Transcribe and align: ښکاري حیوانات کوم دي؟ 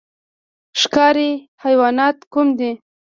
ښکاري 0.81 1.31
حیوانات 1.63 2.17
کوم 2.33 2.47
دي؟ 2.59 2.71